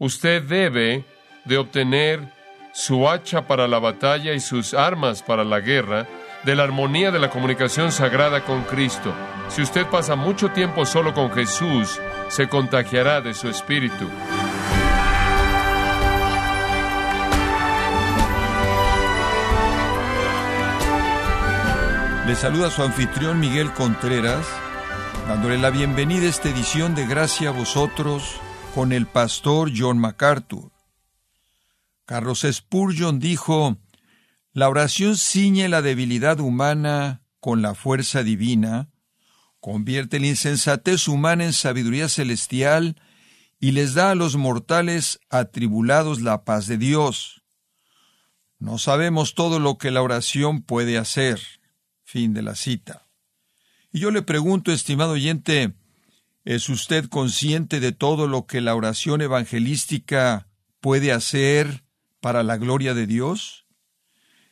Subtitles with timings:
[0.00, 1.04] Usted debe
[1.44, 2.32] de obtener
[2.72, 6.06] su hacha para la batalla y sus armas para la guerra
[6.44, 9.12] de la armonía de la comunicación sagrada con Cristo.
[9.48, 14.08] Si usted pasa mucho tiempo solo con Jesús, se contagiará de su espíritu.
[22.24, 24.46] Le saluda su anfitrión Miguel Contreras,
[25.26, 28.40] dándole la bienvenida a esta edición de Gracia a vosotros
[28.74, 30.70] con el pastor John MacArthur.
[32.04, 33.78] Carlos Spurgeon dijo,
[34.52, 38.90] la oración ciñe la debilidad humana con la fuerza divina,
[39.60, 43.00] convierte la insensatez humana en sabiduría celestial
[43.60, 47.42] y les da a los mortales atribulados la paz de Dios.
[48.58, 51.40] No sabemos todo lo que la oración puede hacer.
[52.02, 53.06] Fin de la cita.
[53.92, 55.74] Y yo le pregunto, estimado oyente,
[56.48, 60.48] ¿es usted consciente de todo lo que la oración evangelística
[60.80, 61.84] puede hacer
[62.20, 63.66] para la gloria de Dios?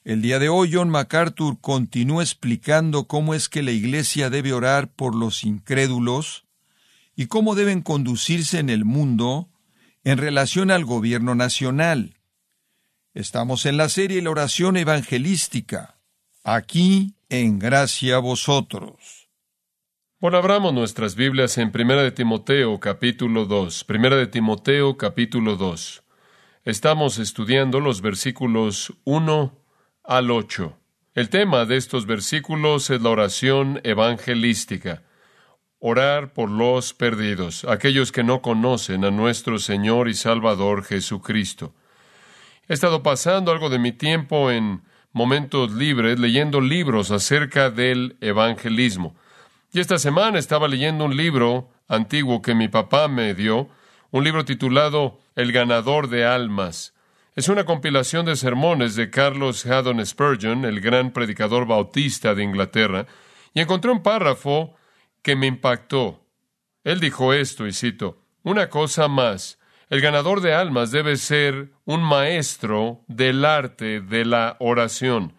[0.05, 4.92] El día de hoy John MacArthur continúa explicando cómo es que la Iglesia debe orar
[4.92, 6.44] por los incrédulos
[7.17, 9.48] y cómo deben conducirse en el mundo
[10.05, 12.19] en relación al gobierno nacional.
[13.14, 15.97] Estamos en la serie La oración evangelística.
[16.44, 19.16] Aquí en gracia a vosotros.
[20.19, 23.84] Bueno, abramos nuestras Biblias en Primera de Timoteo capítulo 2.
[23.84, 26.05] Primera de Timoteo capítulo 2.
[26.64, 29.62] Estamos estudiando los versículos 1
[30.05, 30.75] al 8.
[31.12, 35.03] El tema de estos versículos es la oración evangelística.
[35.81, 41.75] Orar por los perdidos, aquellos que no conocen a nuestro Señor y Salvador Jesucristo.
[42.69, 44.80] He estado pasando algo de mi tiempo en
[45.12, 49.14] momentos libres leyendo libros acerca del evangelismo.
[49.77, 53.69] Y esta semana estaba leyendo un libro antiguo que mi papá me dio,
[54.10, 56.94] un libro titulado El ganador de almas.
[57.34, 63.06] Es una compilación de sermones de Carlos Haddon Spurgeon, el gran predicador bautista de Inglaterra,
[63.52, 64.77] y encontré un párrafo
[65.20, 66.24] que me impactó.
[66.83, 69.58] Él dijo esto, y cito, Una cosa más,
[69.90, 75.34] el ganador de almas debe ser un maestro del arte de la oración.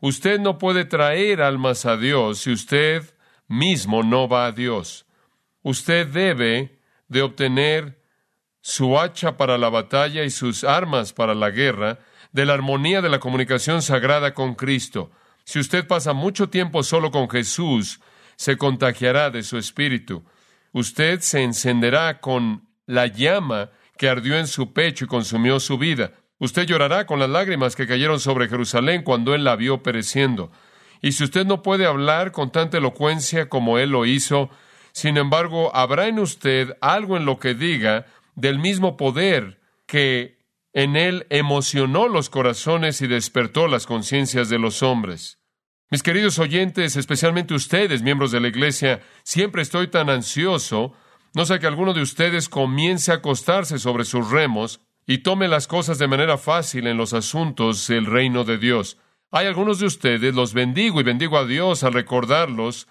[0.00, 3.12] Usted no puede traer almas a Dios si usted
[3.48, 5.06] mismo no va a Dios.
[5.62, 8.02] Usted debe de obtener
[8.60, 11.98] su hacha para la batalla y sus armas para la guerra
[12.32, 15.10] de la armonía de la comunicación sagrada con Cristo.
[15.44, 18.00] Si usted pasa mucho tiempo solo con Jesús,
[18.36, 20.24] se contagiará de su espíritu.
[20.72, 26.12] Usted se encenderá con la llama que ardió en su pecho y consumió su vida.
[26.38, 30.50] Usted llorará con las lágrimas que cayeron sobre Jerusalén cuando él la vio pereciendo.
[31.02, 34.48] Y si usted no puede hablar con tanta elocuencia como él lo hizo,
[34.92, 40.38] sin embargo, habrá en usted algo en lo que diga del mismo poder que
[40.72, 45.38] en él emocionó los corazones y despertó las conciencias de los hombres.
[45.90, 50.94] Mis queridos oyentes, especialmente ustedes, miembros de la Iglesia, siempre estoy tan ansioso
[51.34, 55.66] no sea que alguno de ustedes comience a acostarse sobre sus remos y tome las
[55.66, 58.98] cosas de manera fácil en los asuntos del reino de Dios.
[59.34, 62.86] Hay algunos de ustedes, los bendigo y bendigo a Dios al recordarlos,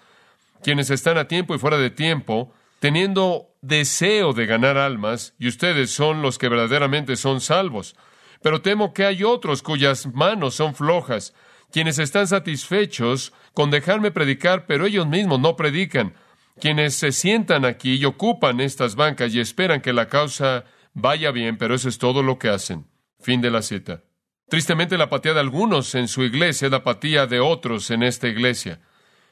[0.60, 5.92] quienes están a tiempo y fuera de tiempo, teniendo deseo de ganar almas, y ustedes
[5.92, 7.94] son los que verdaderamente son salvos.
[8.42, 11.32] Pero temo que hay otros cuyas manos son flojas,
[11.70, 16.12] quienes están satisfechos con dejarme predicar, pero ellos mismos no predican
[16.60, 21.56] quienes se sientan aquí y ocupan estas bancas y esperan que la causa vaya bien,
[21.56, 22.86] pero eso es todo lo que hacen.
[23.20, 24.02] Fin de la cita.
[24.52, 28.28] Tristemente la apatía de algunos en su iglesia es la apatía de otros en esta
[28.28, 28.80] iglesia.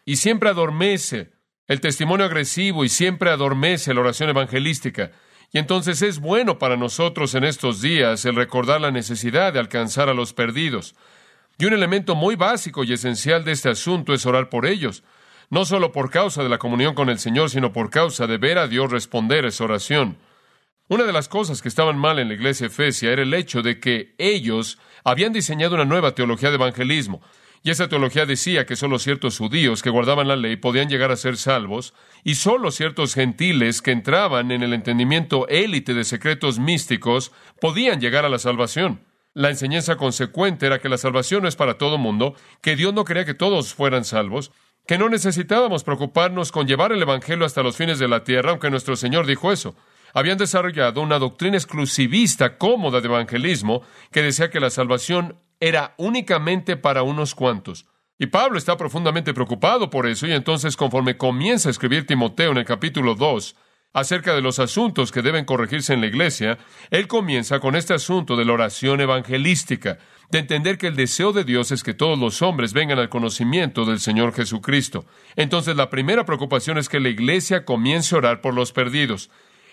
[0.07, 1.31] Y siempre adormece
[1.67, 5.11] el testimonio agresivo y siempre adormece la oración evangelística.
[5.53, 10.09] Y entonces es bueno para nosotros en estos días el recordar la necesidad de alcanzar
[10.09, 10.95] a los perdidos.
[11.59, 15.05] Y un elemento muy básico y esencial de este asunto es orar por ellos
[15.51, 18.57] no solo por causa de la comunión con el Señor, sino por causa de ver
[18.57, 20.17] a Dios responder esa oración.
[20.91, 23.79] Una de las cosas que estaban mal en la iglesia Efesia era el hecho de
[23.79, 27.23] que ellos habían diseñado una nueva teología de evangelismo,
[27.63, 31.17] y esa teología decía que solo ciertos judíos que guardaban la ley podían llegar a
[31.17, 31.95] ser salvos,
[32.25, 37.31] y solo ciertos gentiles que entraban en el entendimiento élite de secretos místicos
[37.61, 39.07] podían llegar a la salvación.
[39.33, 43.05] La enseñanza consecuente era que la salvación no es para todo mundo, que Dios no
[43.05, 44.51] quería que todos fueran salvos,
[44.89, 48.71] que no necesitábamos preocuparnos con llevar el Evangelio hasta los fines de la tierra, aunque
[48.71, 49.77] nuestro Señor dijo eso.
[50.15, 56.77] Habían desarrollado una doctrina exclusivista cómoda de evangelismo que decía que la salvación era únicamente
[56.77, 57.87] para unos cuantos.
[58.19, 62.59] Y Pablo está profundamente preocupado por eso, y entonces conforme comienza a escribir Timoteo en
[62.59, 63.57] el capítulo 2,
[63.93, 66.59] acerca de los asuntos que deben corregirse en la iglesia,
[66.91, 69.99] él comienza con este asunto de la oración evangelística,
[70.31, 73.85] de entender que el deseo de Dios es que todos los hombres vengan al conocimiento
[73.85, 75.05] del Señor Jesucristo.
[75.35, 79.31] Entonces la primera preocupación es que la iglesia comience a orar por los perdidos.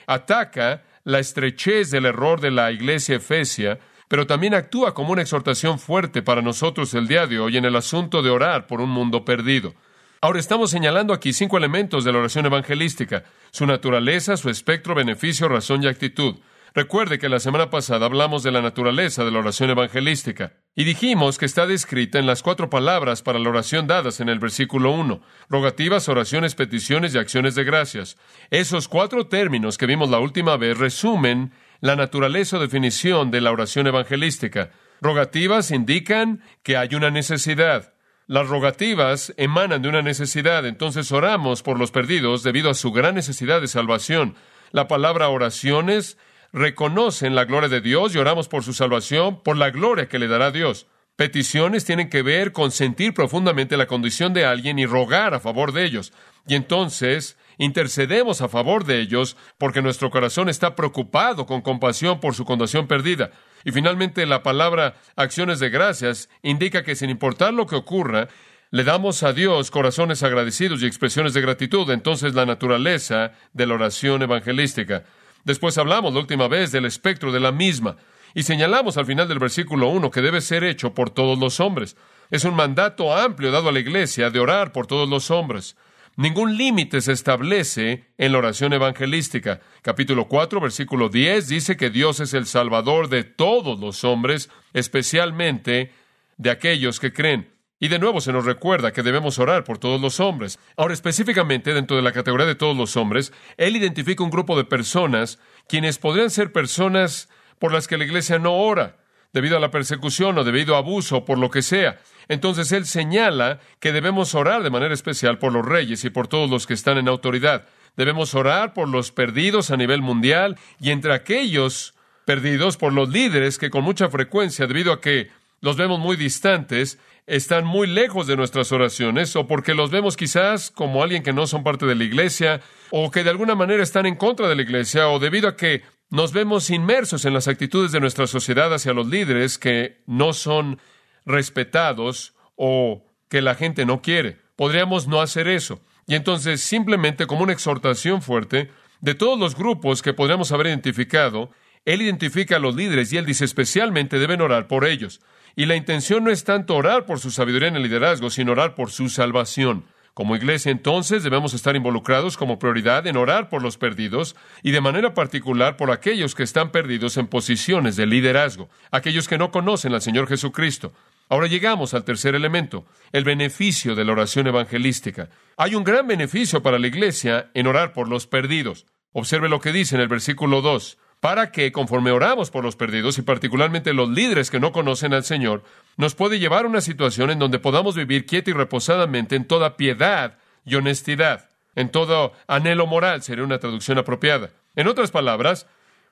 [0.08, 3.78] Ataca la estrechez del error de la iglesia efesia,
[4.08, 7.76] pero también actúa como una exhortación fuerte para nosotros el día de hoy en el
[7.76, 9.74] asunto de orar por un mundo perdido.
[10.22, 15.48] Ahora estamos señalando aquí cinco elementos de la oración evangelística, su naturaleza, su espectro, beneficio,
[15.50, 16.38] razón y actitud.
[16.74, 21.40] Recuerde que la semana pasada hablamos de la naturaleza de la oración evangelística y dijimos
[21.40, 25.22] que está descrita en las cuatro palabras para la oración dadas en el versículo 1,
[25.50, 28.16] rogativas, oraciones, peticiones y acciones de gracias.
[28.52, 31.52] Esos cuatro términos que vimos la última vez resumen
[31.82, 34.70] la naturaleza o definición de la oración evangelística.
[35.02, 37.96] Rogativas indican que hay una necesidad.
[38.28, 43.16] Las rogativas emanan de una necesidad, entonces oramos por los perdidos debido a su gran
[43.16, 44.36] necesidad de salvación.
[44.72, 46.20] La palabra oraciones
[46.58, 50.28] reconocen la gloria de Dios y oramos por su salvación, por la gloria que le
[50.28, 50.88] dará Dios.
[51.16, 55.72] Peticiones tienen que ver con sentir profundamente la condición de alguien y rogar a favor
[55.72, 56.14] de ellos.
[56.48, 62.36] Y entonces intercedemos a favor de ellos porque nuestro corazón está preocupado con compasión por
[62.36, 63.32] su condición perdida.
[63.66, 68.28] Y finalmente la palabra acciones de gracias indica que sin importar lo que ocurra,
[68.70, 71.90] le damos a Dios corazones agradecidos y expresiones de gratitud.
[71.90, 75.04] Entonces la naturaleza de la oración evangelística.
[75.48, 77.96] Después hablamos la última vez del espectro de la misma
[78.34, 81.96] y señalamos al final del versículo 1 que debe ser hecho por todos los hombres.
[82.30, 85.78] Es un mandato amplio dado a la iglesia de orar por todos los hombres.
[86.18, 89.62] Ningún límite se establece en la oración evangelística.
[89.82, 95.94] Capítulo 4, versículo 10 dice que Dios es el Salvador de todos los hombres, especialmente
[96.36, 97.48] de aquellos que creen.
[97.80, 100.60] Y de nuevo se nos recuerda que debemos orar por todos los hombres.
[100.78, 104.64] Ahora, específicamente dentro de la categoría de todos los hombres, Él identifica un grupo de
[104.64, 107.30] personas quienes podrían ser personas
[107.60, 108.98] por las que la iglesia no ora,
[109.32, 112.00] debido a la persecución o debido a abuso o por lo que sea.
[112.28, 116.50] Entonces Él señala que debemos orar de manera especial por los reyes y por todos
[116.50, 117.66] los que están en autoridad.
[117.96, 121.94] Debemos orar por los perdidos a nivel mundial y entre aquellos
[122.26, 125.30] perdidos por los líderes que con mucha frecuencia, debido a que
[125.62, 130.72] los vemos muy distantes, están muy lejos de nuestras oraciones, o porque los vemos quizás
[130.72, 134.06] como alguien que no son parte de la iglesia, o que de alguna manera están
[134.06, 137.92] en contra de la iglesia, o debido a que nos vemos inmersos en las actitudes
[137.92, 140.80] de nuestra sociedad hacia los líderes que no son
[141.26, 144.38] respetados o que la gente no quiere.
[144.56, 145.82] Podríamos no hacer eso.
[146.08, 148.72] Y entonces, simplemente como una exhortación fuerte,
[149.02, 151.52] de todos los grupos que podríamos haber identificado,
[151.84, 155.20] él identifica a los líderes y él dice especialmente deben orar por ellos.
[155.58, 158.76] Y la intención no es tanto orar por su sabiduría en el liderazgo, sino orar
[158.76, 159.86] por su salvación.
[160.14, 164.82] Como iglesia, entonces, debemos estar involucrados como prioridad en orar por los perdidos y de
[164.82, 169.96] manera particular por aquellos que están perdidos en posiciones de liderazgo, aquellos que no conocen
[169.96, 170.94] al Señor Jesucristo.
[171.28, 175.30] Ahora llegamos al tercer elemento, el beneficio de la oración evangelística.
[175.58, 178.86] Hay un gran beneficio para la iglesia en orar por los perdidos.
[179.12, 183.18] Observe lo que dice en el versículo 2, para que, conforme oramos por los perdidos
[183.18, 185.64] y particularmente los líderes que no conocen al Señor,
[185.98, 189.78] nos puede llevar a una situación en donde podamos vivir quieta y reposadamente en toda
[189.78, 194.50] piedad y honestidad, en todo anhelo moral, sería una traducción apropiada.
[194.76, 195.68] En otras palabras,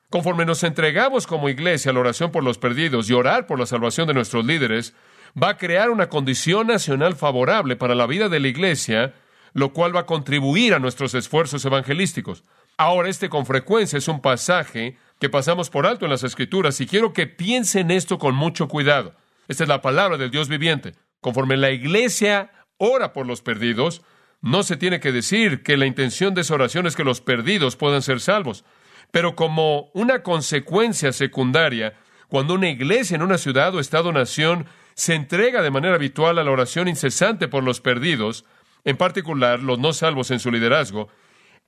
[0.09, 3.65] Conforme nos entregamos como iglesia a la oración por los perdidos y orar por la
[3.65, 4.93] salvación de nuestros líderes,
[5.41, 9.13] va a crear una condición nacional favorable para la vida de la iglesia,
[9.53, 12.43] lo cual va a contribuir a nuestros esfuerzos evangelísticos.
[12.77, 16.87] Ahora, este con frecuencia es un pasaje que pasamos por alto en las Escrituras y
[16.87, 19.15] quiero que piensen esto con mucho cuidado.
[19.47, 20.93] Esta es la palabra del Dios viviente.
[21.21, 24.01] Conforme la iglesia ora por los perdidos,
[24.41, 27.77] no se tiene que decir que la intención de esa oración es que los perdidos
[27.77, 28.65] puedan ser salvos.
[29.11, 31.93] Pero como una consecuencia secundaria,
[32.27, 34.65] cuando una iglesia en una ciudad o estado-nación
[34.95, 38.43] se entrega de manera habitual a la oración incesante por los perdidos,
[38.83, 41.07] en particular los no salvos en su liderazgo,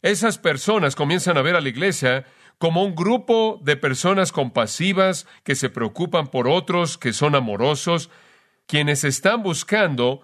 [0.01, 2.25] esas personas comienzan a ver a la iglesia
[2.57, 8.09] como un grupo de personas compasivas que se preocupan por otros, que son amorosos,
[8.65, 10.21] quienes están buscando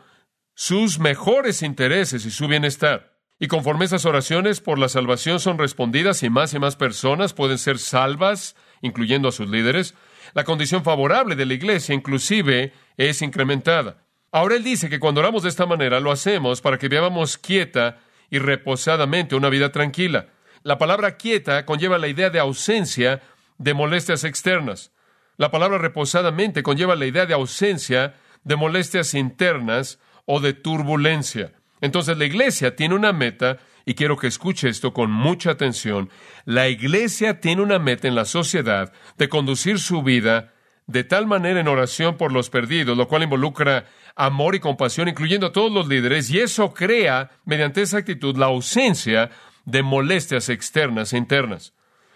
[0.56, 3.14] sus mejores intereses y su bienestar.
[3.40, 7.58] Y conforme esas oraciones por la salvación son respondidas y más y más personas pueden
[7.58, 9.96] ser salvas, incluyendo a sus líderes,
[10.34, 14.06] la condición favorable de la iglesia inclusive es incrementada.
[14.32, 18.00] Ahora él dice que cuando oramos de esta manera lo hacemos para que vivamos quieta
[18.34, 20.30] y reposadamente una vida tranquila.
[20.64, 23.22] La palabra quieta conlleva la idea de ausencia
[23.60, 24.92] de molestias externas.
[25.38, 31.54] La palabra reposadamente conlleva la idea de ausencia de molestias internas o de turbulencia.
[31.80, 36.10] Entonces la iglesia tiene una meta y quiero que escuche esto con mucha atención,
[36.44, 40.53] la iglesia tiene una meta en la sociedad de conducir su vida
[40.88, 43.86] de tal manera en oración por los perdidos, lo cual involucra
[44.16, 48.48] amor y compasión, incluyendo a todos los líderes, y eso crea, mediante esa actitud, la
[48.48, 49.30] ausencia
[49.66, 51.74] de molestias externas e internas.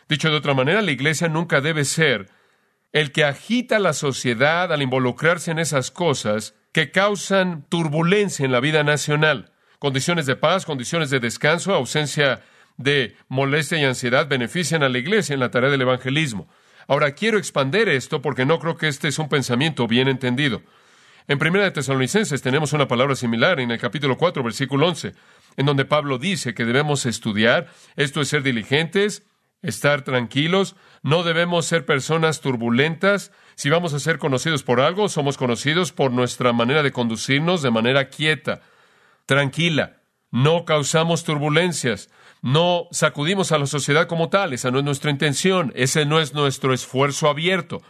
[0.09, 2.29] Dicho de otra manera, la iglesia nunca debe ser
[2.93, 8.59] el que agita la sociedad al involucrarse en esas cosas que causan turbulencia en la
[8.59, 9.51] vida nacional.
[9.79, 12.41] Condiciones de paz, condiciones de descanso, ausencia
[12.77, 16.47] de molestia y ansiedad benefician a la iglesia en la tarea del evangelismo.
[16.88, 20.62] Ahora quiero expander esto porque no creo que este es un pensamiento bien entendido.
[21.27, 25.13] En Primera de Tesalonicenses tenemos una palabra similar en el capítulo 4, versículo 11,
[25.58, 27.67] en donde Pablo dice que debemos estudiar,
[27.98, 29.24] esto es ser diligentes,
[29.62, 33.34] estar tranquilos, no debemos ser personas turbulentas.
[33.56, 37.72] Si vamos a ser conocidos por algo, somos conocidos por nuestra manera de conducirnos de
[37.72, 38.62] manera quieta,
[39.25, 39.97] tranquila.
[40.31, 42.10] No causamos turbulencias,
[42.41, 46.34] no sacudimos a la sociedad como tal, esa no es nuestra intención, ese no es
[46.34, 47.81] nuestro esfuerzo abierto.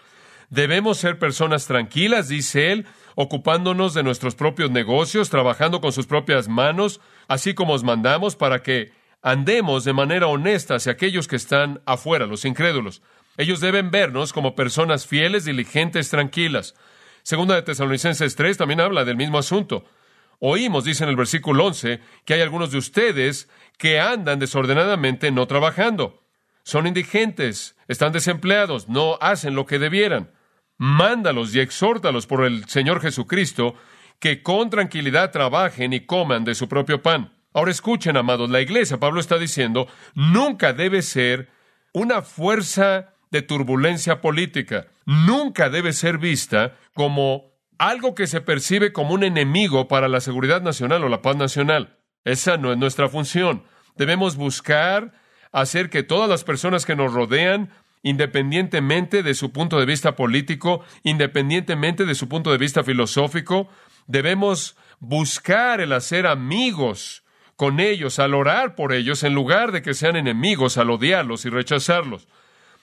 [0.49, 6.47] Debemos ser personas tranquilas, dice él, ocupándonos de nuestros propios negocios, trabajando con sus propias
[6.47, 11.81] manos, así como os mandamos para que andemos de manera honesta hacia aquellos que están
[11.85, 13.01] afuera, los incrédulos.
[13.35, 16.75] Ellos deben vernos como personas fieles, diligentes, tranquilas.
[17.23, 19.83] Segunda de Tesalonicenses 3 también habla del mismo asunto.
[20.39, 25.47] Oímos, dice en el versículo 11, que hay algunos de ustedes que andan desordenadamente no
[25.47, 26.23] trabajando.
[26.63, 30.31] Son indigentes, están desempleados, no hacen lo que debieran.
[30.77, 33.75] Mándalos y exhórtalos por el Señor Jesucristo
[34.19, 37.33] que con tranquilidad trabajen y coman de su propio pan.
[37.53, 41.49] Ahora escuchen, amados, la iglesia, Pablo está diciendo, nunca debe ser
[41.93, 47.46] una fuerza de turbulencia política, nunca debe ser vista como
[47.79, 51.97] algo que se percibe como un enemigo para la seguridad nacional o la paz nacional.
[52.23, 53.63] Esa no es nuestra función.
[53.95, 55.13] Debemos buscar
[55.51, 57.71] hacer que todas las personas que nos rodean,
[58.03, 63.69] independientemente de su punto de vista político, independientemente de su punto de vista filosófico,
[64.07, 67.23] debemos buscar el hacer amigos
[67.55, 71.49] con ellos, al orar por ellos, en lugar de que sean enemigos, al odiarlos y
[71.49, 72.27] rechazarlos.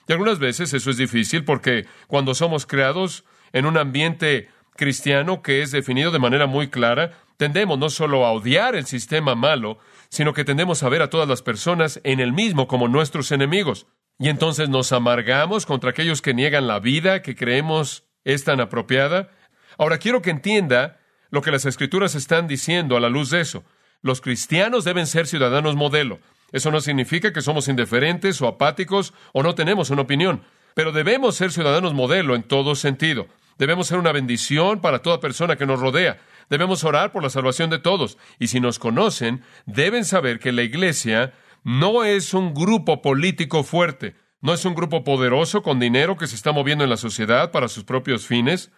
[0.07, 3.23] Y algunas veces eso es difícil porque cuando somos creados
[3.53, 8.31] en un ambiente cristiano que es definido de manera muy clara, tendemos no solo a
[8.31, 9.77] odiar el sistema malo,
[10.09, 13.87] sino que tendemos a ver a todas las personas en el mismo como nuestros enemigos.
[14.17, 19.29] Y entonces nos amargamos contra aquellos que niegan la vida que creemos es tan apropiada.
[19.77, 23.63] Ahora quiero que entienda lo que las escrituras están diciendo a la luz de eso.
[24.01, 26.19] Los cristianos deben ser ciudadanos modelo.
[26.51, 31.35] Eso no significa que somos indiferentes o apáticos o no tenemos una opinión, pero debemos
[31.35, 33.27] ser ciudadanos modelo en todo sentido.
[33.57, 36.19] Debemos ser una bendición para toda persona que nos rodea.
[36.49, 38.17] Debemos orar por la salvación de todos.
[38.39, 41.33] Y si nos conocen, deben saber que la iglesia
[41.63, 46.35] no es un grupo político fuerte, no es un grupo poderoso con dinero que se
[46.35, 48.71] está moviendo en la sociedad para sus propios fines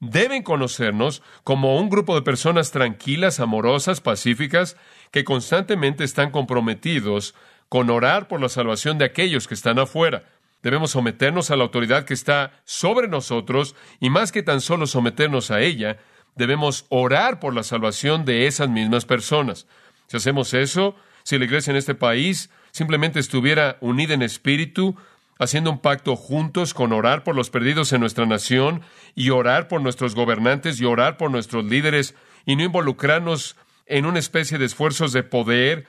[0.00, 4.76] deben conocernos como un grupo de personas tranquilas, amorosas, pacíficas,
[5.10, 7.34] que constantemente están comprometidos
[7.68, 10.24] con orar por la salvación de aquellos que están afuera.
[10.62, 15.50] Debemos someternos a la autoridad que está sobre nosotros y más que tan solo someternos
[15.50, 15.98] a ella,
[16.36, 19.66] debemos orar por la salvación de esas mismas personas.
[20.06, 24.96] Si hacemos eso, si la iglesia en este país simplemente estuviera unida en espíritu,
[25.38, 28.82] haciendo un pacto juntos con orar por los perdidos en nuestra nación
[29.14, 32.14] y orar por nuestros gobernantes y orar por nuestros líderes
[32.44, 35.86] y no involucrarnos en una especie de esfuerzos de poder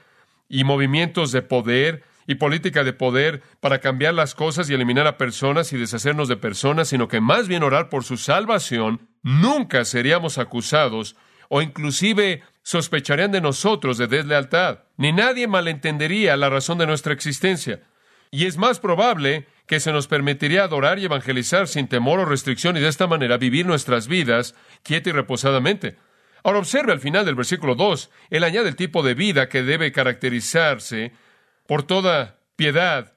[0.48, 5.18] y movimientos de poder y política de poder para cambiar las cosas y eliminar a
[5.18, 10.38] personas y deshacernos de personas, sino que más bien orar por su salvación, nunca seríamos
[10.38, 11.16] acusados
[11.50, 17.82] o inclusive sospecharían de nosotros de deslealtad, ni nadie malentendería la razón de nuestra existencia.
[18.32, 22.78] Y es más probable que se nos permitiría adorar y evangelizar sin temor o restricción
[22.78, 25.98] y de esta manera vivir nuestras vidas quieta y reposadamente.
[26.44, 29.92] Ahora observe al final del versículo 2, él añade el tipo de vida que debe
[29.92, 31.12] caracterizarse
[31.72, 33.14] por toda piedad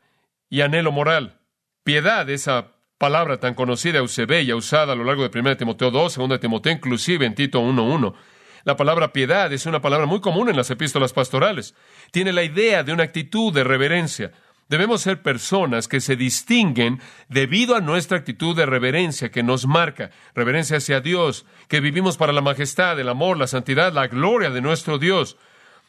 [0.48, 1.40] y anhelo moral.
[1.82, 6.38] Piedad, esa palabra tan conocida, eusebella, usada a lo largo de 1 Timoteo 2, 2
[6.38, 8.14] Timoteo, inclusive en Tito 1.1.
[8.62, 11.74] La palabra piedad es una palabra muy común en las epístolas pastorales.
[12.12, 14.30] Tiene la idea de una actitud de reverencia.
[14.68, 20.12] Debemos ser personas que se distinguen debido a nuestra actitud de reverencia que nos marca,
[20.32, 24.60] reverencia hacia Dios, que vivimos para la majestad, el amor, la santidad, la gloria de
[24.60, 25.38] nuestro Dios.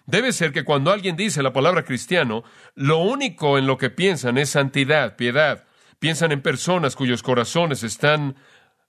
[0.06, 2.44] Debe ser que cuando alguien dice la palabra cristiano,
[2.76, 5.66] lo único en lo que piensan es santidad, piedad.
[6.00, 8.36] Piensan en personas cuyos corazones están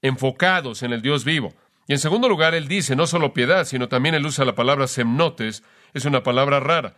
[0.03, 1.55] enfocados en el Dios vivo.
[1.89, 4.87] Y en segundo lugar, él dice no solo piedad, sino también él usa la palabra
[4.89, 5.63] semnotes,
[5.95, 6.97] es una palabra rara.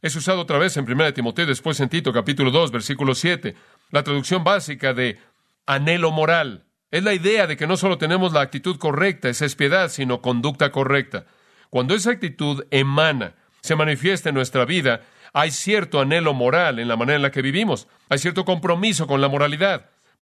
[0.00, 3.54] Es usado otra vez en 1 Timoteo, después en Tito, capítulo 2, versículo 7.
[3.90, 5.20] La traducción básica de
[5.66, 6.64] anhelo moral.
[6.90, 10.20] Es la idea de que no solo tenemos la actitud correcta, esa es piedad, sino
[10.20, 11.26] conducta correcta.
[11.70, 15.02] Cuando esa actitud emana, se manifiesta en nuestra vida,
[15.32, 19.20] hay cierto anhelo moral en la manera en la que vivimos, hay cierto compromiso con
[19.20, 19.90] la moralidad.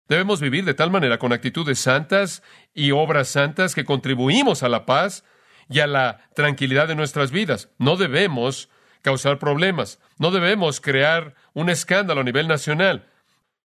[0.08, 2.42] Debemos vivir de tal manera con actitudes santas
[2.74, 5.24] y obras santas que contribuimos a la paz
[5.70, 7.70] y a la tranquilidad de nuestras vidas.
[7.78, 8.68] No debemos
[9.00, 13.06] causar problemas, no debemos crear un escándalo a nivel nacional.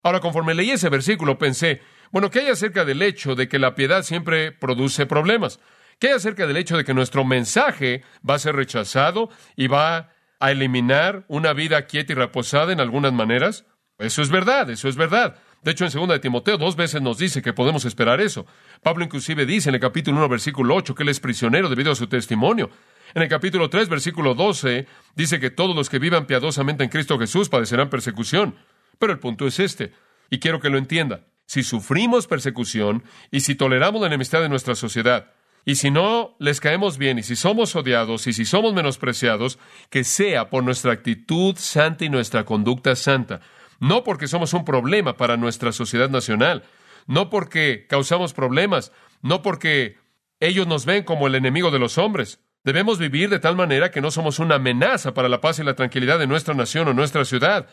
[0.04, 3.74] Ahora, conforme leí ese versículo, pensé, bueno, ¿qué hay acerca del hecho de que la
[3.74, 5.58] piedad siempre produce problemas?
[5.98, 10.50] ¿Qué acerca del hecho de que nuestro mensaje va a ser rechazado y va a
[10.52, 13.64] eliminar una vida quieta y reposada en algunas maneras?
[13.98, 15.38] Eso es verdad, eso es verdad.
[15.62, 18.46] De hecho, en 2 de Timoteo dos veces nos dice que podemos esperar eso.
[18.80, 21.96] Pablo inclusive dice en el capítulo 1, versículo 8, que él es prisionero debido a
[21.96, 22.70] su testimonio.
[23.12, 24.86] En el capítulo 3, versículo 12,
[25.16, 28.54] dice que todos los que vivan piadosamente en Cristo Jesús padecerán persecución.
[29.00, 29.92] Pero el punto es este,
[30.30, 31.24] y quiero que lo entienda.
[31.46, 33.02] Si sufrimos persecución
[33.32, 35.32] y si toleramos la enemistad de nuestra sociedad,
[35.68, 39.58] y si no les caemos bien, y si somos odiados, y si somos menospreciados,
[39.90, 43.40] que sea por nuestra actitud santa y nuestra conducta santa
[43.80, 46.64] no porque somos un problema para nuestra sociedad nacional,
[47.06, 49.98] no porque causamos problemas, no porque
[50.40, 52.40] ellos nos ven como el enemigo de los hombres.
[52.64, 55.76] Debemos vivir de tal manera que no somos una amenaza para la paz y la
[55.76, 57.68] tranquilidad de nuestra nación o nuestra ciudad,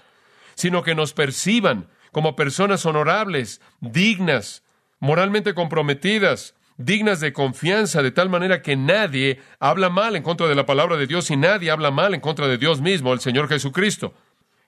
[0.55, 4.63] sino que nos perciban como personas honorables, dignas,
[4.99, 10.55] moralmente comprometidas, dignas de confianza, de tal manera que nadie habla mal en contra de
[10.55, 13.47] la palabra de Dios y nadie habla mal en contra de Dios mismo, el Señor
[13.47, 14.13] Jesucristo.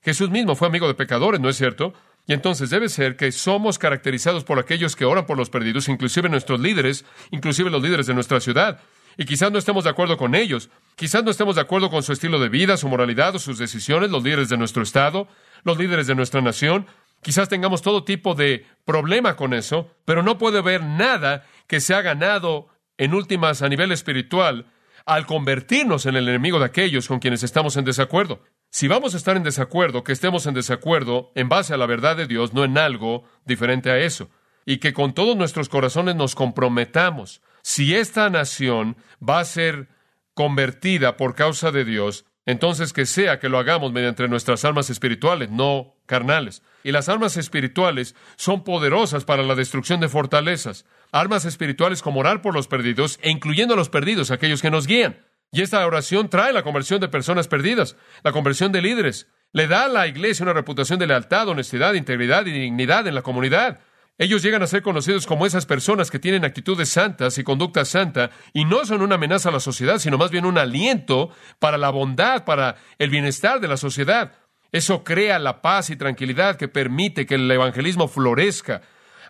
[0.01, 1.93] Jesús mismo fue amigo de pecadores, ¿no es cierto?
[2.27, 6.29] Y entonces debe ser que somos caracterizados por aquellos que oran por los perdidos, inclusive
[6.29, 8.79] nuestros líderes, inclusive los líderes de nuestra ciudad.
[9.17, 12.13] Y quizás no estemos de acuerdo con ellos, quizás no estemos de acuerdo con su
[12.13, 15.27] estilo de vida, su moralidad o sus decisiones, los líderes de nuestro Estado,
[15.63, 16.85] los líderes de nuestra nación.
[17.21, 21.93] Quizás tengamos todo tipo de problema con eso, pero no puede haber nada que se
[21.93, 24.67] ha ganado en últimas a nivel espiritual
[25.05, 28.41] al convertirnos en el enemigo de aquellos con quienes estamos en desacuerdo.
[28.69, 32.17] Si vamos a estar en desacuerdo, que estemos en desacuerdo en base a la verdad
[32.17, 34.29] de Dios, no en algo diferente a eso.
[34.65, 37.41] Y que con todos nuestros corazones nos comprometamos.
[37.61, 39.87] Si esta nación va a ser
[40.33, 45.51] convertida por causa de Dios, entonces que sea que lo hagamos mediante nuestras armas espirituales,
[45.51, 46.63] no carnales.
[46.81, 50.85] Y las armas espirituales son poderosas para la destrucción de fortalezas.
[51.11, 54.87] Armas espirituales como orar por los perdidos e incluyendo a los perdidos, aquellos que nos
[54.87, 55.19] guían.
[55.51, 59.27] Y esta oración trae la conversión de personas perdidas, la conversión de líderes.
[59.51, 63.23] Le da a la iglesia una reputación de lealtad, honestidad, integridad y dignidad en la
[63.23, 63.81] comunidad.
[64.19, 68.31] Ellos llegan a ser conocidos como esas personas que tienen actitudes santas y conducta santa
[68.51, 71.91] y no son una amenaza a la sociedad, sino más bien un aliento para la
[71.91, 74.33] bondad, para el bienestar de la sociedad.
[74.71, 78.81] Eso crea la paz y tranquilidad que permite que el evangelismo florezca,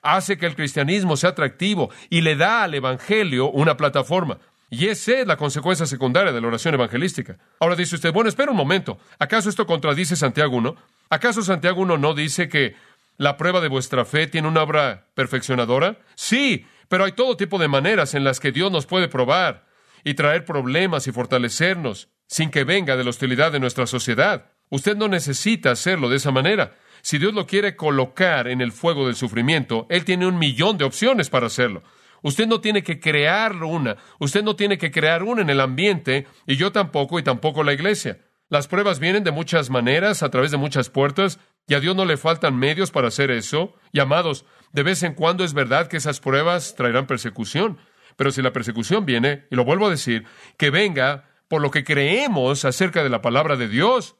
[0.01, 4.39] hace que el cristianismo sea atractivo y le da al evangelio una plataforma.
[4.69, 7.37] Y esa es la consecuencia secundaria de la oración evangelística.
[7.59, 8.97] Ahora dice usted, bueno, espera un momento.
[9.19, 10.75] ¿Acaso esto contradice Santiago 1?
[11.09, 12.75] ¿Acaso Santiago 1 no dice que
[13.17, 15.99] la prueba de vuestra fe tiene una obra perfeccionadora?
[16.15, 19.65] Sí, pero hay todo tipo de maneras en las que Dios nos puede probar
[20.03, 24.51] y traer problemas y fortalecernos sin que venga de la hostilidad de nuestra sociedad.
[24.69, 26.75] Usted no necesita hacerlo de esa manera.
[27.01, 30.85] Si Dios lo quiere colocar en el fuego del sufrimiento, Él tiene un millón de
[30.85, 31.83] opciones para hacerlo.
[32.21, 36.27] Usted no tiene que crear una, usted no tiene que crear una en el ambiente,
[36.45, 38.19] y yo tampoco, y tampoco la iglesia.
[38.49, 42.05] Las pruebas vienen de muchas maneras, a través de muchas puertas, y a Dios no
[42.05, 43.75] le faltan medios para hacer eso.
[43.91, 47.77] Y amados, de vez en cuando es verdad que esas pruebas traerán persecución,
[48.15, 50.25] pero si la persecución viene, y lo vuelvo a decir,
[50.57, 54.15] que venga por lo que creemos acerca de la palabra de Dios,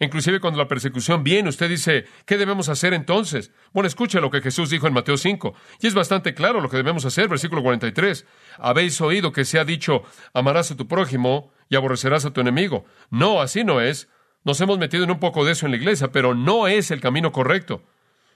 [0.00, 3.50] Inclusive cuando la persecución viene, usted dice, ¿qué debemos hacer entonces?
[3.72, 5.54] Bueno, escuche lo que Jesús dijo en Mateo 5.
[5.80, 8.24] Y es bastante claro lo que debemos hacer, versículo 43.
[8.58, 10.02] Habéis oído que se ha dicho,
[10.34, 12.84] amarás a tu prójimo y aborrecerás a tu enemigo.
[13.10, 14.08] No, así no es.
[14.44, 17.00] Nos hemos metido en un poco de eso en la iglesia, pero no es el
[17.00, 17.82] camino correcto.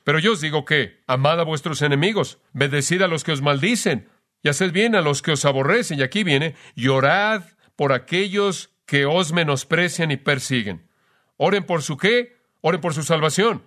[0.05, 4.09] Pero yo os digo que, amad a vuestros enemigos, bendecid a los que os maldicen,
[4.43, 6.01] y haced bien a los que os aborrecen.
[6.01, 7.45] Y aquí viene, llorad
[7.77, 10.89] por aquellos que os menosprecian y persiguen.
[11.37, 13.65] Oren por su qué, oren por su salvación.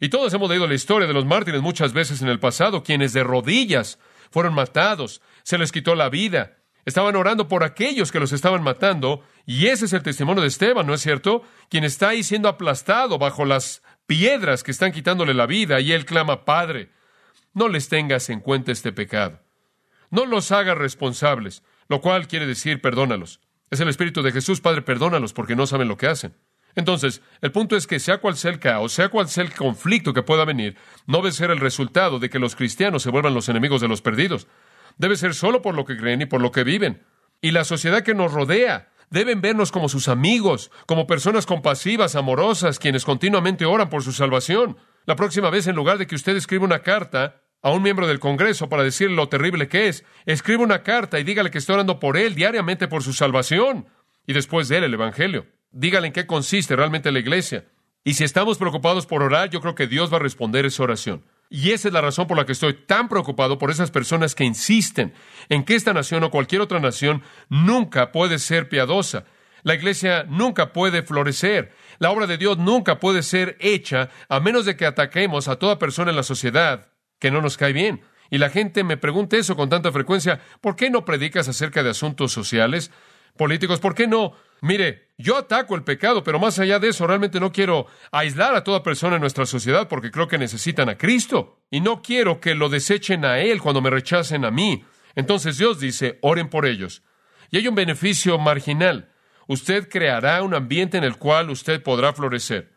[0.00, 3.12] Y todos hemos leído la historia de los mártires muchas veces en el pasado, quienes
[3.12, 3.98] de rodillas
[4.30, 6.57] fueron matados, se les quitó la vida,
[6.88, 10.86] estaban orando por aquellos que los estaban matando, y ese es el testimonio de Esteban,
[10.86, 11.42] ¿no es cierto?
[11.68, 16.06] Quien está ahí siendo aplastado bajo las piedras que están quitándole la vida, y él
[16.06, 16.90] clama, Padre,
[17.52, 19.40] no les tengas en cuenta este pecado,
[20.10, 23.40] no los hagas responsables, lo cual quiere decir, perdónalos.
[23.70, 26.34] Es el Espíritu de Jesús, Padre, perdónalos porque no saben lo que hacen.
[26.74, 30.14] Entonces, el punto es que sea cual sea el caos, sea cual sea el conflicto
[30.14, 33.48] que pueda venir, no debe ser el resultado de que los cristianos se vuelvan los
[33.48, 34.46] enemigos de los perdidos.
[34.98, 37.04] Debe ser solo por lo que creen y por lo que viven.
[37.40, 42.78] Y la sociedad que nos rodea deben vernos como sus amigos, como personas compasivas, amorosas,
[42.78, 44.76] quienes continuamente oran por su salvación.
[45.06, 48.20] La próxima vez, en lugar de que usted escriba una carta a un miembro del
[48.20, 51.98] Congreso para decirle lo terrible que es, escriba una carta y dígale que está orando
[51.98, 53.86] por él diariamente por su salvación.
[54.26, 55.46] Y después de él el Evangelio.
[55.70, 57.66] Dígale en qué consiste realmente la iglesia.
[58.04, 61.24] Y si estamos preocupados por orar, yo creo que Dios va a responder esa oración.
[61.50, 64.44] Y esa es la razón por la que estoy tan preocupado por esas personas que
[64.44, 65.14] insisten
[65.48, 69.24] en que esta nación o cualquier otra nación nunca puede ser piadosa.
[69.62, 71.72] La iglesia nunca puede florecer.
[71.98, 75.78] La obra de Dios nunca puede ser hecha a menos de que ataquemos a toda
[75.78, 78.02] persona en la sociedad que no nos cae bien.
[78.30, 80.40] Y la gente me pregunta eso con tanta frecuencia.
[80.60, 82.90] ¿Por qué no predicas acerca de asuntos sociales,
[83.36, 83.80] políticos?
[83.80, 87.52] ¿Por qué no Mire, yo ataco el pecado, pero más allá de eso, realmente no
[87.52, 91.60] quiero aislar a toda persona en nuestra sociedad porque creo que necesitan a Cristo.
[91.70, 94.84] Y no quiero que lo desechen a Él cuando me rechacen a mí.
[95.14, 97.02] Entonces Dios dice, oren por ellos.
[97.50, 99.12] Y hay un beneficio marginal.
[99.46, 102.72] Usted creará un ambiente en el cual usted podrá florecer.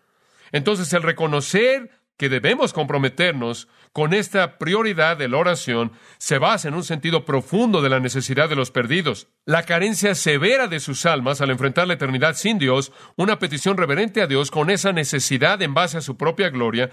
[0.51, 6.75] Entonces el reconocer que debemos comprometernos con esta prioridad de la oración se basa en
[6.75, 11.41] un sentido profundo de la necesidad de los perdidos, la carencia severa de sus almas
[11.41, 15.73] al enfrentar la eternidad sin Dios, una petición reverente a Dios con esa necesidad en
[15.73, 16.89] base a su propia gloria,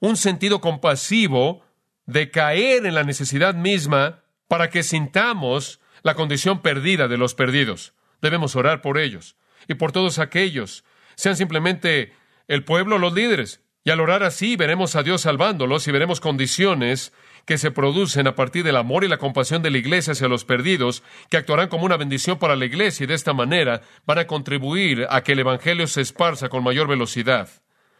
[0.00, 1.64] un sentido compasivo
[2.06, 7.92] de caer en la necesidad misma para que sintamos la condición perdida de los perdidos.
[8.20, 9.36] Debemos orar por ellos
[9.68, 10.84] y por todos aquellos,
[11.14, 12.12] sean simplemente
[12.48, 13.60] el pueblo los líderes.
[13.82, 17.12] Y al orar así, veremos a Dios salvándolos y veremos condiciones
[17.46, 20.44] que se producen a partir del amor y la compasión de la iglesia hacia los
[20.44, 24.26] perdidos, que actuarán como una bendición para la iglesia y de esta manera van a
[24.26, 27.48] contribuir a que el Evangelio se esparza con mayor velocidad.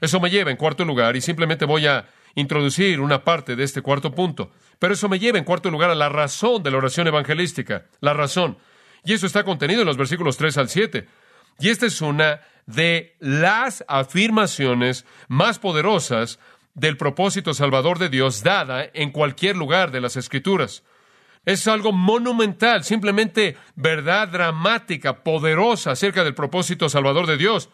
[0.03, 3.83] Eso me lleva en cuarto lugar, y simplemente voy a introducir una parte de este
[3.83, 7.07] cuarto punto, pero eso me lleva en cuarto lugar a la razón de la oración
[7.07, 8.59] evangelística, la razón.
[9.05, 11.09] Y eso está contenido en los versículos 3 al 7.
[11.61, 16.39] Y esta es una de las afirmaciones más poderosas
[16.75, 20.83] del propósito salvador de Dios dada en cualquier lugar de las Escrituras.
[21.45, 27.71] Es algo monumental, simplemente verdad dramática, poderosa acerca del propósito salvador de Dios.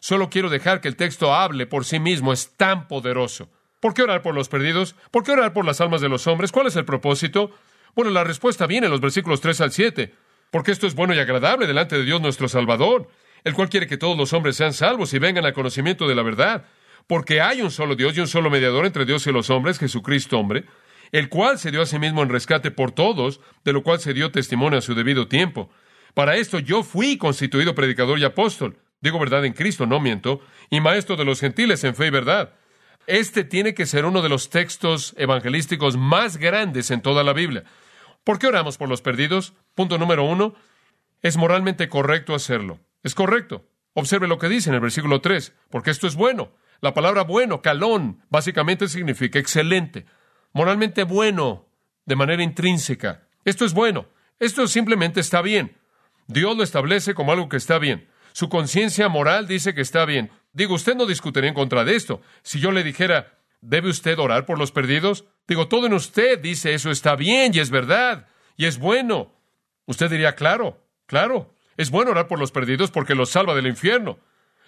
[0.00, 3.48] Solo quiero dejar que el texto hable por sí mismo, es tan poderoso.
[3.80, 4.94] ¿Por qué orar por los perdidos?
[5.10, 6.52] ¿Por qué orar por las almas de los hombres?
[6.52, 7.50] ¿Cuál es el propósito?
[7.94, 10.14] Bueno, la respuesta viene en los versículos 3 al 7.
[10.52, 13.08] Porque esto es bueno y agradable delante de Dios nuestro Salvador
[13.44, 16.22] el cual quiere que todos los hombres sean salvos y vengan al conocimiento de la
[16.22, 16.64] verdad,
[17.06, 20.38] porque hay un solo Dios y un solo mediador entre Dios y los hombres, Jesucristo
[20.38, 20.64] hombre,
[21.10, 24.14] el cual se dio a sí mismo en rescate por todos, de lo cual se
[24.14, 25.70] dio testimonio a su debido tiempo.
[26.14, 30.80] Para esto yo fui constituido predicador y apóstol, digo verdad en Cristo, no miento, y
[30.80, 32.54] maestro de los gentiles en fe y verdad.
[33.08, 37.64] Este tiene que ser uno de los textos evangelísticos más grandes en toda la Biblia.
[38.22, 39.54] ¿Por qué oramos por los perdidos?
[39.74, 40.54] Punto número uno,
[41.22, 42.80] es moralmente correcto hacerlo.
[43.02, 43.66] Es correcto.
[43.94, 46.52] Observe lo que dice en el versículo 3, porque esto es bueno.
[46.80, 50.06] La palabra bueno, calón, básicamente significa excelente,
[50.52, 51.68] moralmente bueno,
[52.06, 53.28] de manera intrínseca.
[53.44, 54.06] Esto es bueno.
[54.38, 55.76] Esto simplemente está bien.
[56.26, 58.08] Dios lo establece como algo que está bien.
[58.32, 60.30] Su conciencia moral dice que está bien.
[60.52, 62.22] Digo, usted no discutiría en contra de esto.
[62.42, 65.24] Si yo le dijera, ¿debe usted orar por los perdidos?
[65.46, 69.32] Digo, todo en usted dice eso está bien y es verdad y es bueno.
[69.86, 71.54] Usted diría, claro, claro.
[71.76, 74.18] Es bueno orar por los perdidos porque los salva del infierno,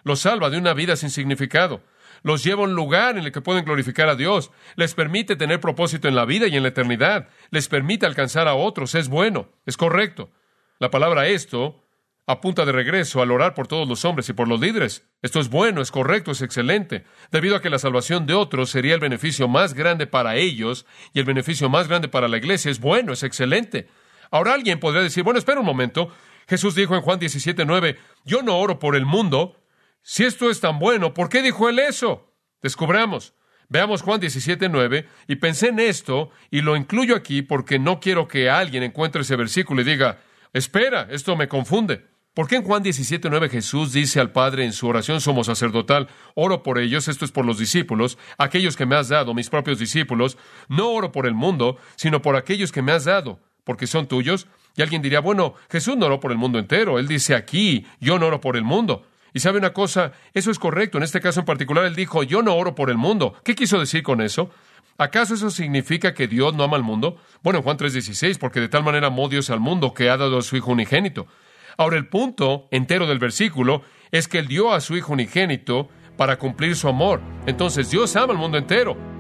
[0.04, 1.82] los salva de una vida sin significado,
[2.22, 5.60] los lleva a un lugar en el que pueden glorificar a Dios, les permite tener
[5.60, 9.50] propósito en la vida y en la eternidad, les permite alcanzar a otros, es bueno,
[9.66, 10.30] es correcto.
[10.78, 11.84] La palabra esto
[12.26, 15.06] apunta de regreso al orar por todos los hombres y por los líderes.
[15.20, 18.94] Esto es bueno, es correcto, es excelente, debido a que la salvación de otros sería
[18.94, 22.70] el beneficio más grande para ellos y el beneficio más grande para la iglesia.
[22.70, 23.88] Es bueno, es excelente.
[24.34, 26.08] Ahora alguien podría decir, bueno, espera un momento,
[26.48, 29.62] Jesús dijo en Juan 17, 9, yo no oro por el mundo.
[30.02, 32.34] Si esto es tan bueno, ¿por qué dijo él eso?
[32.60, 33.34] Descubramos.
[33.68, 38.26] Veamos Juan 17, 9, y pensé en esto, y lo incluyo aquí porque no quiero
[38.26, 40.18] que alguien encuentre ese versículo y diga,
[40.52, 42.04] espera, esto me confunde.
[42.34, 46.08] ¿Por qué en Juan 17, 9 Jesús dice al Padre en su oración somos sacerdotal,
[46.34, 49.78] oro por ellos, esto es por los discípulos, aquellos que me has dado, mis propios
[49.78, 54.06] discípulos, no oro por el mundo, sino por aquellos que me has dado, porque son
[54.06, 54.46] tuyos?
[54.76, 56.98] Y alguien diría, bueno, Jesús no oró por el mundo entero.
[56.98, 59.06] Él dice aquí, yo no oro por el mundo.
[59.32, 60.98] Y sabe una cosa, eso es correcto.
[60.98, 63.34] En este caso en particular, él dijo, yo no oro por el mundo.
[63.44, 64.50] ¿Qué quiso decir con eso?
[64.96, 67.18] ¿Acaso eso significa que Dios no ama al mundo?
[67.42, 70.38] Bueno, en Juan 3:16, porque de tal manera amó Dios al mundo que ha dado
[70.38, 71.26] a su Hijo unigénito.
[71.76, 76.38] Ahora el punto entero del versículo es que Él dio a su Hijo unigénito para
[76.38, 77.20] cumplir su amor.
[77.46, 79.13] Entonces Dios ama al mundo entero.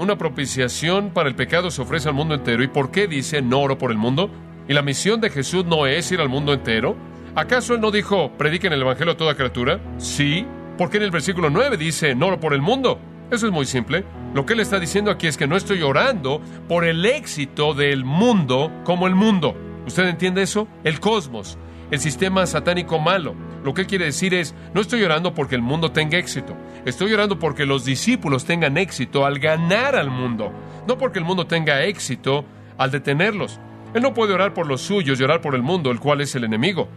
[0.00, 2.62] Una propiciación para el pecado se ofrece al mundo entero.
[2.62, 4.30] ¿Y por qué dice no oro por el mundo?
[4.66, 6.96] ¿Y la misión de Jesús no es ir al mundo entero?
[7.34, 9.78] ¿Acaso Él no dijo prediquen el Evangelio a toda criatura?
[9.98, 10.46] Sí.
[10.78, 12.98] ¿Por qué en el versículo 9 dice no oro por el mundo?
[13.30, 14.06] Eso es muy simple.
[14.32, 18.06] Lo que Él está diciendo aquí es que no estoy orando por el éxito del
[18.06, 19.54] mundo como el mundo.
[19.86, 20.66] ¿Usted entiende eso?
[20.82, 21.58] El cosmos,
[21.90, 23.34] el sistema satánico malo.
[23.64, 26.56] Lo que quiere decir es, no estoy orando porque el mundo tenga éxito.
[26.84, 30.52] Estoy orando porque los discípulos tengan éxito al ganar al mundo.
[30.86, 32.44] No porque el mundo tenga éxito
[32.78, 33.60] al detenerlos.
[33.92, 36.34] Él no puede orar por los suyos y orar por el mundo, el cual es
[36.34, 36.88] el enemigo.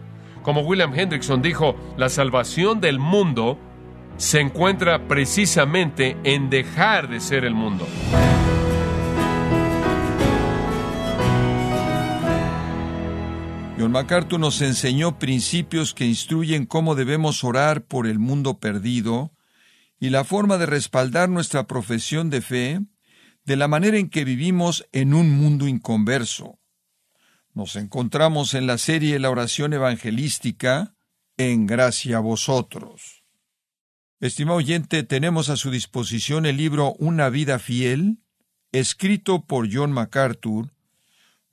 [0.42, 3.58] Como William Hendrickson dijo, la salvación del mundo
[4.16, 7.86] se encuentra precisamente en dejar de ser el mundo.
[13.76, 19.34] John MacArthur nos enseñó principios que instruyen cómo debemos orar por el mundo perdido
[19.98, 22.80] y la forma de respaldar nuestra profesión de fe
[23.44, 26.60] de la manera en que vivimos en un mundo inconverso.
[27.52, 30.94] Nos encontramos en la serie La oración evangelística,
[31.36, 33.24] en gracia a vosotros.
[34.20, 38.18] Estimado oyente, tenemos a su disposición el libro Una vida fiel,
[38.70, 40.73] escrito por John MacArthur,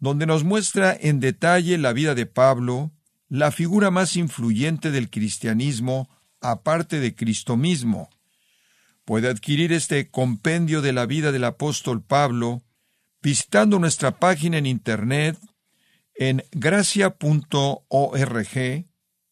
[0.02, 2.92] donde nos muestra en detalle la vida de Pablo,
[3.30, 6.10] la figura más influyente del cristianismo,
[6.42, 8.10] aparte de Cristo mismo.
[9.06, 12.64] Puede adquirir este compendio de la vida del apóstol Pablo
[13.22, 15.38] visitando nuestra página en internet
[16.16, 17.76] en gracia.org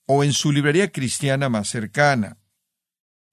[0.06, 2.38] o en su librería cristiana más cercana.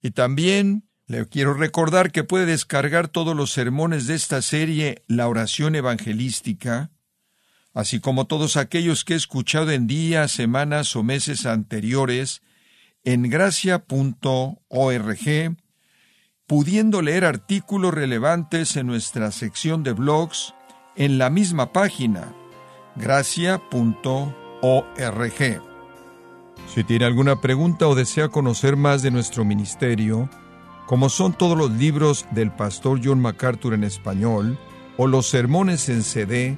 [0.01, 5.27] Y también le quiero recordar que puede descargar todos los sermones de esta serie La
[5.27, 6.91] oración evangelística,
[7.77, 12.41] así como todos aquellos que he escuchado en días, semanas o meses anteriores
[13.03, 13.85] en gracia.org,
[16.47, 20.55] pudiendo leer artículos relevantes en nuestra sección de blogs
[20.95, 22.33] en la misma página,
[22.95, 23.61] gracia.org.
[26.73, 30.31] Si tiene alguna pregunta o desea conocer más de nuestro ministerio,
[30.87, 34.57] como son todos los libros del pastor John MacArthur en español,
[34.97, 36.57] o los sermones en CD,